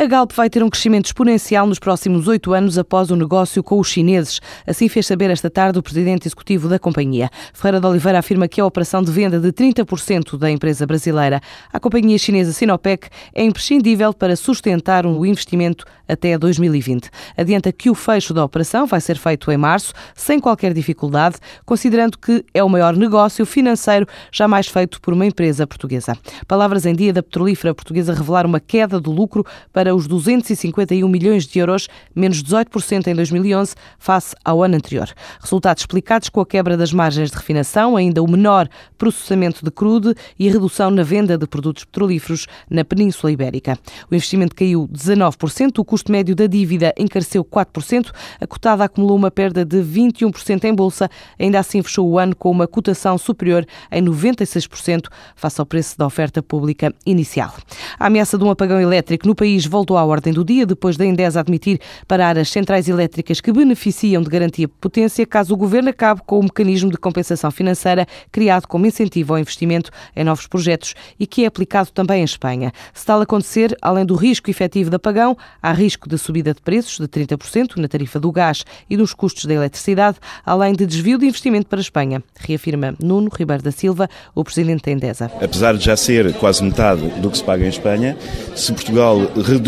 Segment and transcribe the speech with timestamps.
[0.00, 3.80] A Galp vai ter um crescimento exponencial nos próximos oito anos após o negócio com
[3.80, 4.40] os chineses.
[4.64, 7.28] Assim fez saber esta tarde o presidente executivo da companhia.
[7.52, 11.40] Ferreira de Oliveira afirma que a operação de venda de 30% da empresa brasileira
[11.72, 17.10] à companhia chinesa Sinopec é imprescindível para sustentar o investimento até 2020.
[17.36, 21.36] Adianta que o fecho da operação vai ser feito em março, sem qualquer dificuldade,
[21.66, 26.16] considerando que é o maior negócio financeiro jamais feito por uma empresa portuguesa.
[26.46, 31.46] Palavras em dia da petrolífera portuguesa revelar uma queda do lucro para os 251 milhões
[31.46, 35.08] de euros, menos 18% em 2011, face ao ano anterior.
[35.40, 40.14] Resultados explicados com a quebra das margens de refinação, ainda o menor processamento de crude
[40.38, 43.78] e a redução na venda de produtos petrolíferos na Península Ibérica.
[44.10, 49.30] O investimento caiu 19%, o custo médio da dívida encareceu 4%, a cotada acumulou uma
[49.30, 54.02] perda de 21% em bolsa, ainda assim fechou o ano com uma cotação superior em
[54.02, 57.54] 96% face ao preço da oferta pública inicial.
[57.98, 61.04] A ameaça de um apagão elétrico no país voltou à ordem do dia depois da
[61.04, 65.90] Endesa admitir parar as centrais elétricas que beneficiam de garantia de potência caso o governo
[65.90, 70.94] acabe com o mecanismo de compensação financeira criado como incentivo ao investimento em novos projetos
[71.18, 72.72] e que é aplicado também em Espanha.
[72.92, 76.98] Se tal acontecer, além do risco efetivo de apagão, há risco de subida de preços
[76.98, 81.26] de 30% na tarifa do gás e dos custos da eletricidade, além de desvio de
[81.26, 85.30] investimento para a Espanha, reafirma Nuno Ribeiro da Silva, o presidente da Endesa.
[85.40, 88.16] Apesar de já ser quase metade do que se paga em Espanha,
[88.54, 89.67] se Portugal reduz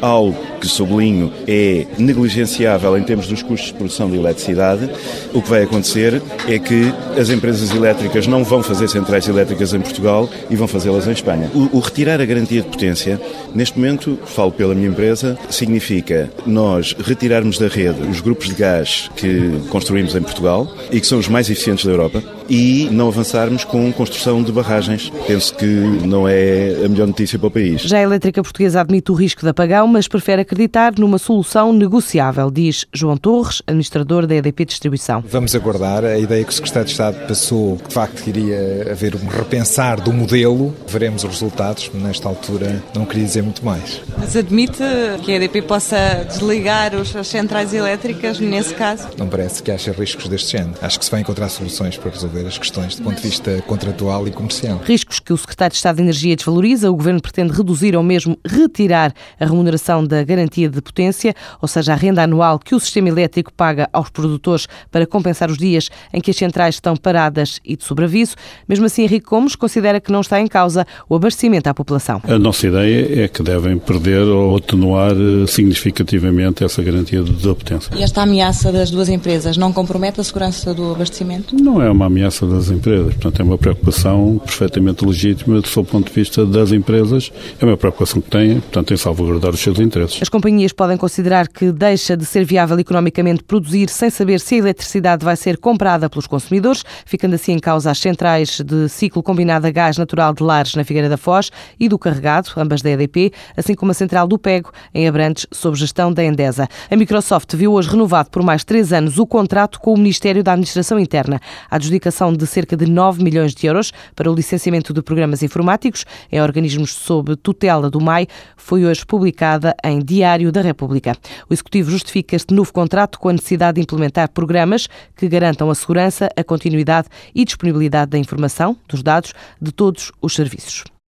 [0.00, 4.90] algo que, sublinho, é negligenciável em termos dos custos de produção de eletricidade,
[5.32, 9.80] o que vai acontecer é que as empresas elétricas não vão fazer centrais elétricas em
[9.80, 11.50] Portugal e vão fazê-las em Espanha.
[11.54, 13.20] O, o retirar a garantia de potência,
[13.54, 19.10] neste momento, falo pela minha empresa, significa nós retirarmos da rede os grupos de gás
[19.16, 23.64] que construímos em Portugal e que são os mais eficientes da Europa e não avançarmos
[23.64, 25.10] com construção de barragens.
[25.26, 27.82] Penso que não é a melhor notícia para o país.
[27.82, 32.50] Já a elétrica portuguesa admite o risco de apagão, mas prefere acreditar numa solução negociável,
[32.50, 35.22] diz João Torres, administrador da EDP Distribuição.
[35.28, 36.04] Vamos aguardar.
[36.04, 40.00] A ideia que o Secretário de Estado passou, que de facto iria haver um repensar
[40.00, 41.90] do modelo, veremos os resultados.
[41.92, 44.00] Nesta altura, não queria dizer muito mais.
[44.16, 44.82] Mas admite
[45.22, 49.08] que a EDP possa desligar as centrais elétricas nesse caso?
[49.18, 50.74] Não parece que haja riscos deste género.
[50.80, 53.62] Acho que se vai encontrar soluções para resolver resolver as questões do ponto de vista
[53.62, 54.80] contratual e comercial.
[54.84, 56.90] Riscos que o Secretário de Estado de Energia desvaloriza.
[56.90, 61.92] O Governo pretende reduzir ou mesmo retirar a remuneração da garantia de potência, ou seja,
[61.92, 66.20] a renda anual que o sistema elétrico paga aos produtores para compensar os dias em
[66.20, 68.36] que as centrais estão paradas e de sobreaviso.
[68.68, 72.20] Mesmo assim, Henrique Gomes considera que não está em causa o abastecimento à população.
[72.24, 77.92] A nossa ideia é que devem perder ou atenuar eh, significativamente essa garantia de potência.
[77.96, 81.56] E esta ameaça das duas empresas não compromete a segurança do abastecimento?
[81.56, 83.14] Não é uma ameaça das empresas.
[83.14, 87.32] Portanto, é uma preocupação perfeitamente legítima do seu ponto de vista das empresas.
[87.60, 90.20] É uma preocupação que têm, portanto, salvaguardar os seus interesses.
[90.20, 94.58] As companhias podem considerar que deixa de ser viável economicamente produzir sem saber se a
[94.58, 99.66] eletricidade vai ser comprada pelos consumidores, ficando assim em causa as centrais de ciclo combinado
[99.66, 103.32] a gás natural de Lares na Figueira da Foz e do Carregado, ambas da EDP,
[103.56, 106.68] assim como a central do Pego, em Abrantes, sob gestão da Endesa.
[106.90, 110.52] A Microsoft viu hoje renovado por mais três anos o contrato com o Ministério da
[110.52, 111.40] Administração Interna.
[111.70, 116.04] A adjudicação de cerca de 9 milhões de euros para o licenciamento de programas informáticos
[116.30, 121.16] em organismos sob tutela do MAI foi hoje publicada em Diário da República.
[121.48, 125.74] O Executivo justifica este novo contrato com a necessidade de implementar programas que garantam a
[125.74, 130.84] segurança, a continuidade e disponibilidade da informação, dos dados, de todos os serviços.